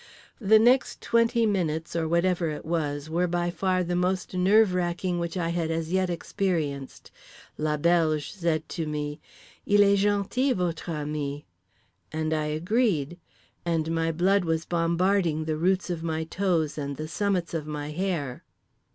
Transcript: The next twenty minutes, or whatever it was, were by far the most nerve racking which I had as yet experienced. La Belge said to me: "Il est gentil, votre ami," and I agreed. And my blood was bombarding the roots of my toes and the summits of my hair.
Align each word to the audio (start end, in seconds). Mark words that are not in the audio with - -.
The 0.39 0.57
next 0.57 0.99
twenty 0.99 1.45
minutes, 1.45 1.95
or 1.95 2.07
whatever 2.07 2.49
it 2.49 2.65
was, 2.65 3.07
were 3.07 3.27
by 3.27 3.51
far 3.51 3.83
the 3.83 3.95
most 3.95 4.33
nerve 4.33 4.73
racking 4.73 5.19
which 5.19 5.37
I 5.37 5.49
had 5.49 5.69
as 5.69 5.91
yet 5.91 6.09
experienced. 6.09 7.11
La 7.55 7.77
Belge 7.77 8.31
said 8.31 8.67
to 8.69 8.87
me: 8.87 9.19
"Il 9.67 9.83
est 9.83 9.95
gentil, 9.97 10.55
votre 10.55 10.91
ami," 10.91 11.45
and 12.11 12.33
I 12.33 12.45
agreed. 12.45 13.19
And 13.63 13.91
my 13.93 14.11
blood 14.11 14.43
was 14.43 14.65
bombarding 14.65 15.45
the 15.45 15.55
roots 15.55 15.91
of 15.91 16.01
my 16.01 16.23
toes 16.23 16.79
and 16.79 16.97
the 16.97 17.07
summits 17.07 17.53
of 17.53 17.67
my 17.67 17.91
hair. 17.91 18.43